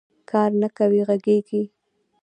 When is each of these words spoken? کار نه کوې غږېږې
کار 0.29 0.51
نه 0.61 0.67
کوې 0.77 1.01
غږېږې 1.07 1.61